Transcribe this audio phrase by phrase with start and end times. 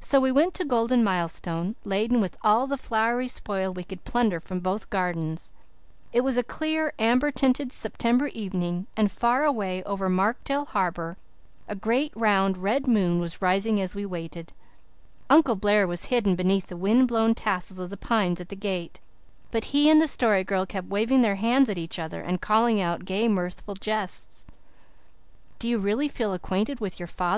[0.00, 4.40] So we went to Golden Milestone, laden with all the flowery spoil we could plunder
[4.40, 5.52] from both gardens.
[6.12, 11.16] It was a clear amber tinted September evening and far away, over Markdale Harbour,
[11.68, 14.52] a great round red moon was rising as we waited.
[15.30, 19.00] Uncle Blair was hidden behind the wind blown tassels of the pines at the gate,
[19.52, 22.80] but he and the Story Girl kept waving their hands at each other and calling
[22.80, 24.46] out gay, mirthful jests.
[25.60, 27.32] "Do you really feel acquainted with your father?"